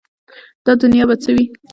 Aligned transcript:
دا 0.65 0.71
دنیا 0.81 1.03
به 1.09 1.15
څه 1.23 1.29
وي؟ 1.35 1.45